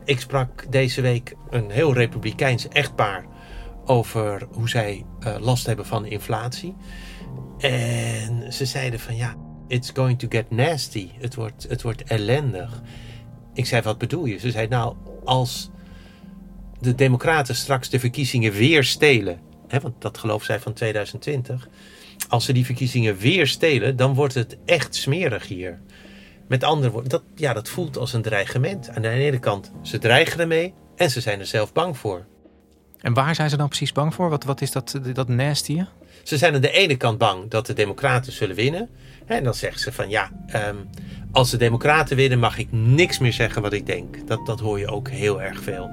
Ik 0.05 0.21
sprak 0.21 0.73
deze 0.73 1.01
week 1.01 1.35
een 1.51 1.71
heel 1.71 1.95
republikeins 1.95 2.69
echtpaar 2.69 3.33
over 3.87 4.47
hoe 4.53 4.69
zij 4.69 5.05
uh, 5.21 5.37
last 5.41 5.67
hebben 5.67 5.87
van 5.87 6.07
inflatie. 6.07 6.75
En 7.59 8.53
ze 8.53 8.65
zeiden 8.65 9.01
van 9.01 9.17
ja, 9.17 9.35
it's 9.69 9.91
going 9.95 10.19
to 10.19 10.27
get 10.31 10.51
nasty. 10.51 11.11
Het 11.19 11.35
wordt, 11.35 11.67
het 11.69 11.83
wordt 11.83 12.03
ellendig. 12.03 12.83
Ik 13.55 13.67
zei, 13.67 13.83
wat 13.83 13.99
bedoel 13.99 14.25
je? 14.25 14.39
Ze 14.39 14.51
zei, 14.51 14.69
nou, 14.69 14.97
als 15.25 15.71
de 16.81 16.95
democraten 16.95 17.55
straks 17.55 17.89
de 17.91 17.99
verkiezingen 17.99 18.53
weer 18.53 18.85
stelen... 18.85 19.41
Hè, 19.69 19.81
want 19.81 20.01
dat 20.01 20.19
geloof 20.19 20.45
zij 20.45 20.61
van 20.61 20.73
2020... 20.73 21.69
als 22.29 22.45
ze 22.45 22.53
die 22.53 22.65
verkiezingen 22.65 23.17
weer 23.17 23.47
stelen, 23.47 23.97
dan 23.97 24.15
wordt 24.15 24.35
het 24.35 24.57
echt 24.65 24.95
smerig 24.95 25.47
hier. 25.47 25.81
Met 26.49 26.65
andere 26.65 26.91
woorden, 26.91 27.11
dat, 27.11 27.23
ja, 27.35 27.53
dat 27.53 27.69
voelt 27.69 27.97
als 27.97 28.13
een 28.13 28.23
dreigement. 28.23 28.89
Aan 28.89 29.03
de 29.03 29.09
ene 29.09 29.39
kant, 29.39 29.73
ze 29.83 29.99
dreigen 29.99 30.41
ermee 30.41 30.75
en 30.97 31.11
ze 31.11 31.21
zijn 31.21 31.41
er 31.41 31.47
zelf 31.47 31.73
bang 31.73 31.97
voor. 31.97 32.27
En 33.05 33.15
waar 33.15 33.35
zijn 33.35 33.51
ze 33.51 33.57
dan 33.57 33.69
precies 33.69 33.93
bang 33.93 34.15
voor? 34.15 34.31
Wat, 34.31 34.45
wat 34.45 34.61
is 34.61 34.71
dat, 34.71 35.01
dat 35.13 35.29
nasty? 35.29 35.85
Ze 36.23 36.39
zijn 36.39 36.55
aan 36.55 36.61
de 36.61 36.71
ene 36.71 36.97
kant 36.97 37.19
bang 37.19 37.51
dat 37.51 37.67
de 37.67 37.73
democraten 37.73 38.33
zullen 38.33 38.57
winnen. 38.57 38.89
En 39.27 39.45
dan 39.45 39.55
zeggen 39.55 39.81
ze 39.81 39.93
van 39.93 40.09
ja, 40.09 40.31
um, 40.69 40.89
als 41.33 41.51
de 41.51 41.57
democraten 41.57 42.17
winnen 42.17 42.39
mag 42.39 42.59
ik 42.59 42.69
niks 42.71 43.19
meer 43.19 43.33
zeggen 43.33 43.63
wat 43.63 43.73
ik 43.73 43.87
denk. 43.87 44.27
Dat, 44.27 44.47
dat 44.47 44.61
hoor 44.61 44.79
je 44.79 44.87
ook 44.87 45.09
heel 45.09 45.43
erg 45.43 45.63
veel. 45.63 45.91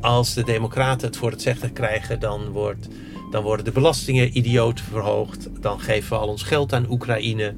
Als 0.00 0.34
de 0.34 0.44
democraten 0.44 1.06
het 1.06 1.16
voor 1.16 1.30
het 1.30 1.42
zeggen 1.42 1.72
krijgen, 1.72 2.20
dan, 2.20 2.48
wordt, 2.48 2.88
dan 3.30 3.42
worden 3.42 3.64
de 3.64 3.72
belastingen 3.72 4.36
idioot 4.36 4.80
verhoogd. 4.80 5.62
Dan 5.62 5.80
geven 5.80 6.10
we 6.10 6.22
al 6.22 6.28
ons 6.28 6.42
geld 6.42 6.72
aan 6.72 6.90
Oekraïne. 6.90 7.54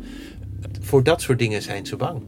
Voor 0.80 1.02
dat 1.02 1.22
soort 1.22 1.38
dingen 1.38 1.62
zijn 1.62 1.86
ze 1.86 1.96
bang. 1.96 2.22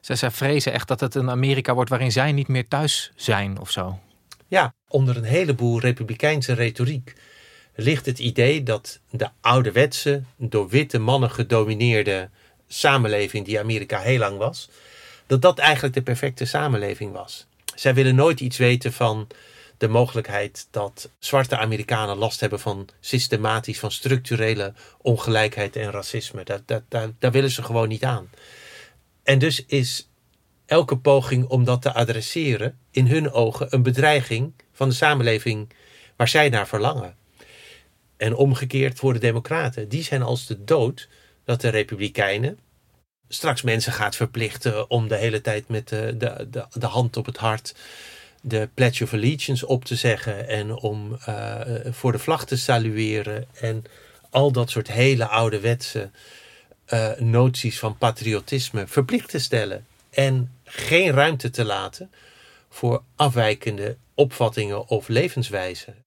Ze, 0.00 0.16
ze 0.16 0.30
vrezen 0.30 0.72
echt 0.72 0.88
dat 0.88 1.00
het 1.00 1.14
een 1.14 1.30
Amerika 1.30 1.74
wordt 1.74 1.90
waarin 1.90 2.12
zij 2.12 2.32
niet 2.32 2.48
meer 2.48 2.68
thuis 2.68 3.12
zijn 3.16 3.60
of 3.60 3.70
zo. 3.70 3.98
Ja, 4.48 4.74
onder 4.90 5.16
een 5.16 5.24
heleboel 5.24 5.80
republikeinse 5.80 6.52
retoriek 6.52 7.14
ligt 7.74 8.06
het 8.06 8.18
idee 8.18 8.62
dat 8.62 9.00
de 9.10 9.28
ouderwetse, 9.40 10.22
door 10.36 10.68
witte 10.68 10.98
mannen 10.98 11.30
gedomineerde 11.30 12.28
samenleving 12.66 13.44
die 13.44 13.58
Amerika 13.58 13.98
heel 13.98 14.18
lang 14.18 14.38
was, 14.38 14.68
dat 15.26 15.42
dat 15.42 15.58
eigenlijk 15.58 15.94
de 15.94 16.02
perfecte 16.02 16.44
samenleving 16.44 17.12
was. 17.12 17.46
Zij 17.74 17.94
willen 17.94 18.14
nooit 18.14 18.40
iets 18.40 18.56
weten 18.56 18.92
van 18.92 19.26
de 19.78 19.88
mogelijkheid 19.88 20.66
dat 20.70 21.10
zwarte 21.18 21.56
Amerikanen 21.56 22.16
last 22.16 22.40
hebben 22.40 22.60
van 22.60 22.88
systematisch, 23.00 23.78
van 23.78 23.90
structurele 23.90 24.72
ongelijkheid 25.00 25.76
en 25.76 25.90
racisme. 25.90 26.44
Dat, 26.44 26.62
daar, 26.88 27.10
daar 27.18 27.30
willen 27.30 27.50
ze 27.50 27.62
gewoon 27.62 27.88
niet 27.88 28.04
aan. 28.04 28.30
En 29.22 29.38
dus 29.38 29.64
is 29.66 30.08
elke 30.66 30.98
poging 30.98 31.46
om 31.46 31.64
dat 31.64 31.82
te 31.82 31.92
adresseren 31.92 32.78
in 32.90 33.06
hun 33.06 33.32
ogen 33.32 33.66
een 33.70 33.82
bedreiging 33.82 34.52
van 34.80 34.88
de 34.88 34.94
samenleving 34.94 35.72
waar 36.16 36.28
zij 36.28 36.48
naar 36.48 36.68
verlangen. 36.68 37.14
En 38.16 38.34
omgekeerd 38.34 38.98
voor 38.98 39.12
de 39.12 39.18
Democraten, 39.18 39.88
die 39.88 40.02
zijn 40.02 40.22
als 40.22 40.46
de 40.46 40.64
dood 40.64 41.08
dat 41.44 41.60
de 41.60 41.68
Republikeinen 41.68 42.58
straks 43.28 43.62
mensen 43.62 43.92
gaat 43.92 44.16
verplichten 44.16 44.90
om 44.90 45.08
de 45.08 45.16
hele 45.16 45.40
tijd 45.40 45.68
met 45.68 45.88
de, 45.88 46.16
de, 46.16 46.46
de, 46.50 46.66
de 46.72 46.86
hand 46.86 47.16
op 47.16 47.26
het 47.26 47.36
hart 47.36 47.74
de 48.40 48.68
Pledge 48.74 49.04
of 49.04 49.12
Allegiance 49.12 49.66
op 49.66 49.84
te 49.84 49.96
zeggen 49.96 50.48
en 50.48 50.74
om 50.74 51.18
uh, 51.28 51.60
voor 51.90 52.12
de 52.12 52.18
vlag 52.18 52.46
te 52.46 52.56
salueren 52.56 53.46
en 53.60 53.84
al 54.30 54.52
dat 54.52 54.70
soort 54.70 54.88
hele 54.88 55.26
ouderwetse 55.26 56.10
uh, 56.88 57.10
noties 57.18 57.78
van 57.78 57.98
patriotisme 57.98 58.86
verplicht 58.86 59.28
te 59.28 59.38
stellen 59.38 59.86
en 60.10 60.52
geen 60.64 61.10
ruimte 61.10 61.50
te 61.50 61.64
laten 61.64 62.10
voor 62.70 63.02
afwijkende 63.16 63.96
opvattingen 64.14 64.88
of 64.88 65.08
levenswijzen. 65.08 66.04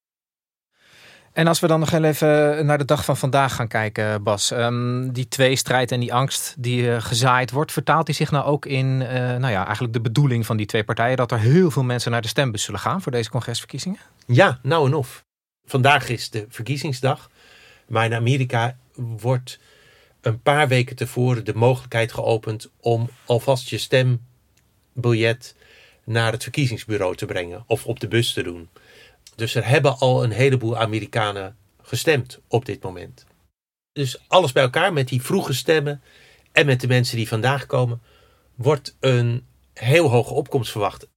En 1.34 1.48
als 1.48 1.60
we 1.60 1.68
dan 1.68 1.80
nog 1.80 1.92
even 1.92 2.66
naar 2.66 2.78
de 2.78 2.86
dag 2.86 3.06
van 3.06 3.18
vandaag 3.18 3.56
gaan 3.56 3.68
kijken, 3.68 4.24
Bas. 4.24 4.52
Um, 4.52 5.12
die 5.12 5.28
tweestrijd 5.28 5.92
en 5.92 6.00
die 6.00 6.14
angst 6.14 6.56
die 6.58 6.82
uh, 6.82 7.02
gezaaid 7.02 7.52
wordt, 7.52 7.72
vertaalt 7.72 8.06
die 8.06 8.16
zich 8.16 8.32
nou 8.32 8.46
ook 8.46 8.66
in 8.66 8.86
uh, 9.02 9.08
nou 9.18 9.48
ja, 9.48 9.64
eigenlijk 9.64 9.94
de 9.94 10.02
bedoeling 10.02 10.46
van 10.46 10.58
die 10.58 10.66
twee 10.66 10.84
partijen 10.84 11.18
dat 11.18 11.32
er 11.32 11.40
heel 11.40 11.72
veel 11.72 11.84
mensen 11.84 12.12
naar 12.12 12.22
de 12.22 12.28
stembus 12.28 12.64
zullen 12.64 12.80
gaan 12.80 13.02
voor 13.02 13.12
deze 13.12 13.30
congresverkiezingen? 13.30 14.00
Ja, 14.26 14.60
nou 14.62 14.88
en 14.88 14.94
of. 14.94 15.24
Vandaag 15.66 16.10
is 16.10 16.30
de 16.30 16.46
verkiezingsdag, 16.50 17.30
maar 17.88 18.06
in 18.06 18.14
Amerika 18.14 18.78
wordt 18.96 19.60
een 20.22 20.42
paar 20.42 20.68
weken 20.68 20.96
tevoren 20.96 21.46
de 21.46 21.56
mogelijkheid 21.56 22.12
geopend 22.12 22.70
om 22.80 23.10
alvast 23.26 23.70
je 23.70 23.78
stembiljet 23.78 25.56
naar 26.06 26.32
het 26.32 26.44
verkiezingsbureau 26.44 27.16
te 27.16 27.26
brengen 27.26 27.64
of 27.68 27.86
op 27.86 28.00
de 28.00 28.08
bus 28.08 28.34
te 28.34 28.44
doen. 28.44 28.70
Dus 29.36 29.56
er 29.56 29.68
hebben 29.68 29.98
al 29.98 30.24
een 30.24 30.32
heleboel 30.32 30.78
Amerikanen 30.78 31.58
gestemd 31.82 32.40
op 32.48 32.66
dit 32.66 32.84
moment. 32.84 33.26
Dus 33.92 34.24
alles 34.28 34.52
bij 34.52 34.64
elkaar 34.64 34.94
met 34.94 35.08
die 35.08 35.22
vroege 35.22 35.54
stemmen 35.54 36.02
en 36.52 36.66
met 36.66 36.82
de 36.82 36.88
mensen 36.88 37.18
die 37.18 37.28
vandaag 37.28 37.66
komen, 37.66 38.02
wordt 38.56 38.96
een 39.00 39.46
heel 39.74 40.10
hoge 40.10 40.34
opkomst 40.34 40.72
verwacht. 40.72 41.08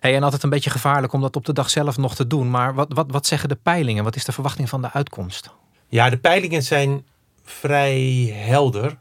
Hey, 0.00 0.14
en 0.14 0.22
altijd 0.22 0.42
een 0.42 0.50
beetje 0.50 0.70
gevaarlijk 0.70 1.12
om 1.12 1.20
dat 1.20 1.36
op 1.36 1.44
de 1.44 1.52
dag 1.52 1.70
zelf 1.70 1.96
nog 1.96 2.14
te 2.14 2.26
doen. 2.26 2.50
Maar 2.50 2.74
wat, 2.74 2.92
wat, 2.92 3.10
wat 3.10 3.26
zeggen 3.26 3.48
de 3.48 3.58
peilingen? 3.62 4.04
Wat 4.04 4.16
is 4.16 4.24
de 4.24 4.32
verwachting 4.32 4.68
van 4.68 4.82
de 4.82 4.92
uitkomst? 4.92 5.50
Ja, 5.88 6.10
de 6.10 6.18
peilingen 6.18 6.62
zijn 6.62 7.06
vrij 7.44 8.32
helder. 8.34 8.98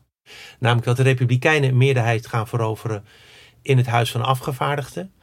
Namelijk 0.59 0.87
dat 0.87 0.97
de 0.97 1.03
Republikeinen 1.03 1.69
een 1.69 1.77
meerderheid 1.77 2.27
gaan 2.27 2.47
veroveren 2.47 3.05
in 3.61 3.77
het 3.77 3.85
Huis 3.85 4.11
van 4.11 4.21
Afgevaardigden. 4.21 5.13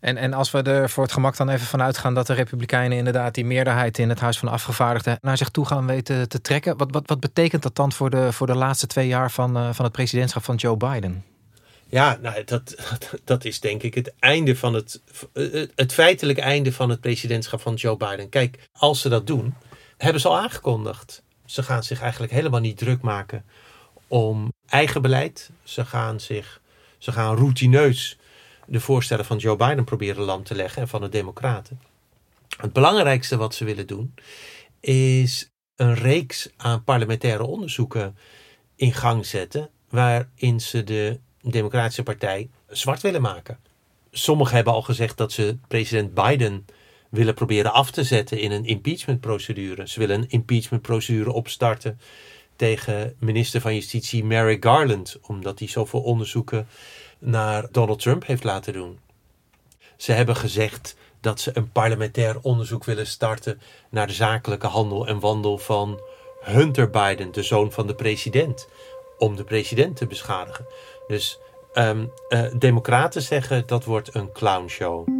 En, 0.00 0.16
en 0.16 0.32
als 0.32 0.50
we 0.50 0.62
er 0.62 0.90
voor 0.90 1.02
het 1.02 1.12
gemak 1.12 1.36
dan 1.36 1.48
even 1.48 1.66
vanuit 1.66 1.98
gaan 1.98 2.14
dat 2.14 2.26
de 2.26 2.32
Republikeinen 2.32 2.98
inderdaad 2.98 3.34
die 3.34 3.44
meerderheid 3.44 3.98
in 3.98 4.08
het 4.08 4.20
Huis 4.20 4.38
van 4.38 4.48
Afgevaardigden 4.48 5.18
naar 5.20 5.36
zich 5.36 5.48
toe 5.48 5.66
gaan 5.66 5.86
weten 5.86 6.28
te 6.28 6.40
trekken. 6.40 6.76
Wat, 6.76 6.90
wat, 6.90 7.08
wat 7.08 7.20
betekent 7.20 7.62
dat 7.62 7.76
dan 7.76 7.92
voor 7.92 8.10
de, 8.10 8.32
voor 8.32 8.46
de 8.46 8.54
laatste 8.54 8.86
twee 8.86 9.06
jaar 9.06 9.30
van, 9.30 9.56
uh, 9.56 9.72
van 9.72 9.84
het 9.84 9.94
presidentschap 9.94 10.44
van 10.44 10.56
Joe 10.56 10.76
Biden? 10.76 11.24
Ja, 11.88 12.18
nou, 12.22 12.44
dat, 12.44 12.74
dat 13.24 13.44
is 13.44 13.60
denk 13.60 13.82
ik 13.82 13.94
het 13.94 14.12
einde 14.18 14.56
van 14.56 14.74
het, 14.74 15.00
het 15.74 15.92
feitelijke 15.92 16.42
einde 16.42 16.72
van 16.72 16.90
het 16.90 17.00
presidentschap 17.00 17.60
van 17.60 17.74
Joe 17.74 17.96
Biden. 17.96 18.28
Kijk, 18.28 18.68
als 18.72 19.00
ze 19.00 19.08
dat 19.08 19.26
doen, 19.26 19.54
hebben 19.96 20.20
ze 20.20 20.28
al 20.28 20.38
aangekondigd. 20.38 21.22
Ze 21.44 21.62
gaan 21.62 21.82
zich 21.82 22.00
eigenlijk 22.00 22.32
helemaal 22.32 22.60
niet 22.60 22.78
druk 22.78 23.00
maken 23.00 23.44
om 24.06 24.52
eigen 24.66 25.02
beleid. 25.02 25.50
Ze 25.62 25.84
gaan 25.84 26.20
zich, 26.20 26.60
ze 26.98 27.12
gaan 27.12 27.36
routineus 27.36 28.18
de 28.68 28.80
voorstellen 28.80 29.24
van 29.24 29.36
Joe 29.36 29.56
Biden 29.56 29.84
proberen 29.84 30.24
lam 30.24 30.44
te 30.44 30.54
leggen 30.54 30.82
en 30.82 30.88
van 30.88 31.00
de 31.00 31.08
Democraten. 31.08 31.80
Het 32.56 32.72
belangrijkste 32.72 33.36
wat 33.36 33.54
ze 33.54 33.64
willen 33.64 33.86
doen 33.86 34.14
is 34.80 35.50
een 35.76 35.94
reeks 35.94 36.48
aan 36.56 36.84
parlementaire 36.84 37.44
onderzoeken 37.44 38.16
in 38.76 38.92
gang 38.92 39.26
zetten 39.26 39.70
waarin 39.88 40.60
ze 40.60 40.84
de 40.84 41.18
Democratische 41.40 42.02
Partij 42.02 42.48
zwart 42.66 43.00
willen 43.02 43.22
maken. 43.22 43.58
Sommigen 44.10 44.54
hebben 44.54 44.72
al 44.72 44.82
gezegd 44.82 45.16
dat 45.16 45.32
ze 45.32 45.56
president 45.68 46.14
Biden 46.14 46.66
willen 47.10 47.34
proberen 47.34 47.72
af 47.72 47.90
te 47.90 48.04
zetten 48.04 48.40
in 48.40 48.50
een 48.50 48.64
impeachmentprocedure. 48.64 49.88
Ze 49.88 49.98
willen 49.98 50.20
een 50.20 50.30
impeachmentprocedure 50.30 51.32
opstarten 51.32 52.00
tegen 52.56 53.14
minister 53.18 53.60
van 53.60 53.74
Justitie 53.74 54.24
Mary 54.24 54.56
Garland, 54.60 55.18
omdat 55.22 55.58
hij 55.58 55.68
zoveel 55.68 56.00
onderzoeken 56.00 56.68
naar 57.18 57.66
Donald 57.70 57.98
Trump 57.98 58.26
heeft 58.26 58.44
laten 58.44 58.72
doen. 58.72 58.98
Ze 59.96 60.12
hebben 60.12 60.36
gezegd 60.36 60.96
dat 61.20 61.40
ze 61.40 61.50
een 61.54 61.72
parlementair 61.72 62.40
onderzoek 62.42 62.84
willen 62.84 63.06
starten 63.06 63.60
naar 63.90 64.06
de 64.06 64.12
zakelijke 64.12 64.66
handel 64.66 65.06
en 65.06 65.20
wandel 65.20 65.58
van 65.58 66.00
Hunter 66.40 66.90
Biden, 66.90 67.32
de 67.32 67.42
zoon 67.42 67.72
van 67.72 67.86
de 67.86 67.94
president, 67.94 68.68
om 69.18 69.36
de 69.36 69.44
president 69.44 69.96
te 69.96 70.06
beschadigen. 70.06 70.66
Dus 71.06 71.38
um, 71.74 72.12
uh, 72.28 72.46
democraten 72.58 73.22
zeggen 73.22 73.66
dat 73.66 73.84
wordt 73.84 74.14
een 74.14 74.32
clownshow. 74.32 75.17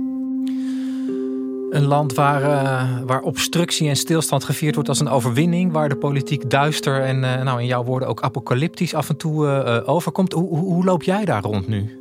Een 1.70 1.85
land 1.85 2.14
waar, 2.14 2.42
uh, 2.42 3.00
waar 3.07 3.20
obstructie 3.20 3.88
en 3.88 3.96
stilstand 3.96 4.44
gevierd 4.44 4.74
wordt 4.74 4.88
als 4.88 5.00
een 5.00 5.09
overwinning. 5.09 5.72
Waar 5.72 5.88
de 5.88 5.96
politiek 5.96 6.50
duister 6.50 7.02
en 7.02 7.16
uh, 7.16 7.42
nou 7.42 7.61
in 7.61 7.66
jouw 7.66 7.85
woorden 7.85 8.09
ook 8.09 8.22
apocalyptisch 8.22 8.94
af 8.94 9.09
en 9.09 9.16
toe 9.16 9.46
uh, 9.46 9.88
overkomt. 9.88 10.33
Hoe, 10.33 10.59
hoe, 10.59 10.85
loop 10.85 11.02
jij 11.02 11.24
daar 11.24 11.42
rond 11.42 11.68
nu? 11.68 11.98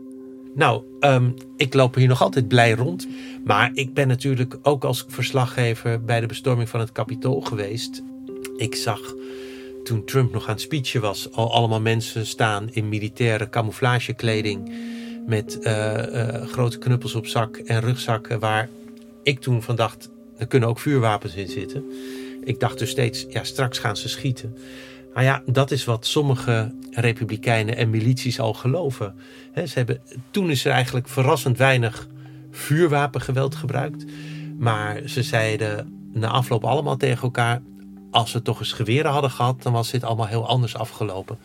Nou, 0.56 0.82
um, 1.00 1.34
ik 1.58 1.74
loop 1.74 1.96
hier 1.96 2.08
nog 2.08 2.22
altijd 2.22 2.48
blij 2.48 2.72
rond. 2.72 3.08
Maar 3.46 3.72
ik 3.74 3.94
ben 3.94 4.08
natuurlijk 4.08 4.58
ook 4.62 4.84
als 4.84 5.06
verslaggever 5.08 6.04
bij 6.04 6.20
de 6.20 6.28
bestorming 6.28 6.70
van 6.70 6.80
het 6.80 6.92
Capitool 6.92 7.42
geweest. 7.42 8.04
Ik 8.58 8.76
zag 8.76 9.00
toen 9.84 10.06
Trump 10.06 10.34
nog 10.34 10.44
aan 10.48 10.54
het 10.54 10.62
speechen 10.62 11.02
was, 11.02 11.32
al 11.32 11.54
allemaal 11.54 11.82
mensen 11.82 12.26
staan 12.26 12.68
in 12.72 12.90
militaire 12.90 13.50
camouflagekleding. 13.50 14.72
Met 15.26 15.60
grote 16.46 16.78
knuppels 16.78 17.16
op 17.16 17.26
zak 17.26 17.58
en 17.58 17.82
rugzakken 17.82 18.40
waar 18.40 18.70
ik 19.28 19.40
toen 19.40 19.64
van 19.64 19.76
dacht, 19.76 20.10
er 20.38 20.48
kunnen 20.48 20.70
ook 20.70 20.80
vuurwapens 20.80 21.36
in 21.36 21.48
zitten. 21.48 21.84
Ik 22.44 22.60
dacht 22.60 22.80
dus 22.80 22.90
steeds, 22.90 23.26
ja, 23.30 23.44
straks 23.44 23.80
gaan 23.80 23.98
ze 23.98 24.10
schieten. 24.10 24.58
Nou 25.14 25.26
ja, 25.26 25.44
dat 25.46 25.72
is 25.72 25.86
wat 25.86 26.06
sommige 26.06 26.76
republikeinen 26.92 27.78
en 27.78 27.90
milities 27.90 28.40
al 28.40 28.54
geloven. 28.54 29.16
ze 29.54 29.72
hebben, 29.74 30.02
toen 30.32 30.50
is 30.50 30.66
er 30.66 30.72
eigenlijk 30.72 31.08
verrassend 31.08 31.58
weinig 31.58 32.08
vuurwapengeweld 32.52 33.56
gebruikt. 33.56 34.06
Maar 34.58 35.02
ze 35.06 35.24
zeiden 35.24 35.94
na 36.14 36.28
afloop 36.28 36.64
allemaal 36.64 36.98
tegen 36.98 37.24
elkaar... 37.24 37.62
als 38.12 38.32
ze 38.32 38.42
toch 38.42 38.60
eens 38.60 38.74
geweren 38.74 39.12
hadden 39.12 39.32
gehad... 39.32 39.64
dan 39.64 39.74
was 39.74 39.92
dit 39.92 40.04
allemaal 40.04 40.28
heel 40.28 40.48
anders 40.48 40.76
afgelopen. 40.76 41.38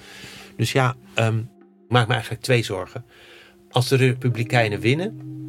Dus 0.57 0.73
ja, 0.73 0.95
um, 1.18 1.51
maak 1.88 2.07
me 2.07 2.12
eigenlijk 2.12 2.42
twee 2.42 2.62
zorgen. 2.62 3.05
Als 3.71 3.88
de 3.88 3.97
republikeinen 3.97 4.81
winnen 4.81 5.40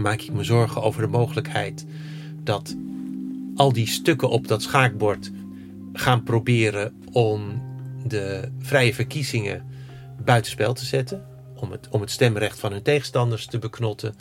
maak 0.00 0.20
ik 0.20 0.32
me 0.32 0.44
zorgen 0.44 0.82
over 0.82 1.02
de 1.02 1.08
mogelijkheid 1.08 1.86
dat 2.42 2.76
al 3.54 3.72
die 3.72 3.88
stukken 3.88 4.30
op 4.30 4.48
dat 4.48 4.62
schaakbord 4.62 5.30
gaan 5.92 6.22
proberen 6.22 6.94
om 7.12 7.62
de 8.06 8.48
vrije 8.58 8.94
verkiezingen 8.94 9.66
buitenspel 10.24 10.72
te 10.72 10.84
zetten. 10.84 11.24
Om 11.56 11.70
het, 11.70 11.88
om 11.90 12.00
het 12.00 12.10
stemrecht 12.10 12.58
van 12.58 12.72
hun 12.72 12.82
tegenstanders 12.82 13.46
te 13.46 13.58
beknotten. 13.58 14.14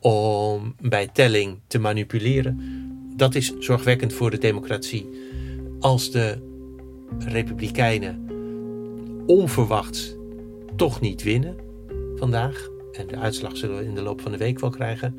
Om 0.00 0.74
bij 0.80 1.08
telling 1.12 1.58
te 1.66 1.78
manipuleren. 1.78 2.60
Dat 3.16 3.34
is 3.34 3.58
zorgwekkend 3.58 4.12
voor 4.12 4.30
de 4.30 4.38
democratie. 4.38 5.08
Als 5.80 6.10
de 6.10 6.38
Republikeinen 7.18 8.28
onverwachts 9.26 10.14
toch 10.76 11.00
niet 11.00 11.22
winnen 11.22 11.56
vandaag 12.16 12.68
en 12.92 13.06
de 13.06 13.16
uitslag 13.16 13.56
zullen 13.56 13.76
we 13.76 13.84
in 13.84 13.94
de 13.94 14.02
loop 14.02 14.20
van 14.20 14.32
de 14.32 14.38
week 14.38 14.60
wel 14.60 14.70
krijgen. 14.70 15.18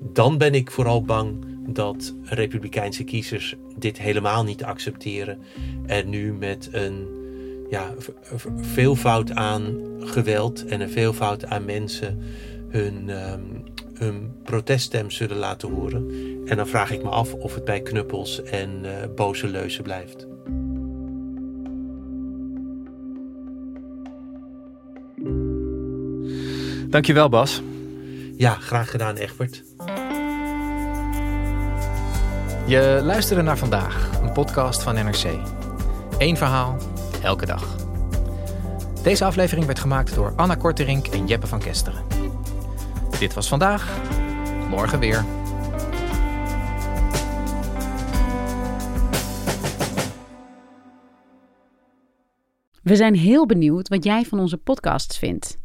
Dan 0.00 0.38
ben 0.38 0.54
ik 0.54 0.70
vooral 0.70 1.02
bang 1.02 1.44
dat 1.68 2.14
Republikeinse 2.22 3.04
kiezers 3.04 3.54
dit 3.76 3.98
helemaal 3.98 4.44
niet 4.44 4.64
accepteren. 4.64 5.38
En 5.86 6.08
nu 6.08 6.32
met 6.32 6.68
een 6.72 7.06
ja, 7.70 7.94
veelvoud 8.56 9.32
aan 9.32 9.76
geweld 10.00 10.64
en 10.64 10.80
een 10.80 10.90
veelvoud 10.90 11.44
aan 11.46 11.64
mensen 11.64 12.18
hun, 12.68 13.08
um, 13.08 13.62
hun 13.94 14.32
proteststem 14.42 15.10
zullen 15.10 15.36
laten 15.36 15.70
horen. 15.70 16.10
En 16.46 16.56
dan 16.56 16.66
vraag 16.66 16.90
ik 16.90 17.02
me 17.02 17.08
af 17.08 17.34
of 17.34 17.54
het 17.54 17.64
bij 17.64 17.80
knuppels 17.80 18.42
en 18.42 18.84
uh, 18.84 18.92
boze 19.14 19.46
leuzen 19.46 19.82
blijft. 19.82 20.35
Dankjewel 26.96 27.28
Bas. 27.28 27.62
Ja, 28.36 28.54
graag 28.54 28.90
gedaan 28.90 29.16
Egbert. 29.16 29.62
Je 32.66 33.00
luisterde 33.02 33.42
naar 33.42 33.58
vandaag, 33.58 34.20
een 34.22 34.32
podcast 34.32 34.82
van 34.82 34.94
NRC. 34.94 35.24
Eén 36.18 36.36
verhaal, 36.36 36.76
elke 37.22 37.46
dag. 37.46 37.76
Deze 39.02 39.24
aflevering 39.24 39.66
werd 39.66 39.78
gemaakt 39.78 40.14
door 40.14 40.32
Anna 40.36 40.54
Korterink 40.54 41.06
en 41.06 41.26
Jeppe 41.26 41.46
van 41.46 41.58
Kesteren. 41.58 42.04
Dit 43.18 43.34
was 43.34 43.48
vandaag, 43.48 43.98
morgen 44.68 44.98
weer. 44.98 45.24
We 52.82 52.96
zijn 52.96 53.14
heel 53.14 53.46
benieuwd 53.46 53.88
wat 53.88 54.04
jij 54.04 54.24
van 54.24 54.38
onze 54.38 54.56
podcasts 54.56 55.18
vindt. 55.18 55.64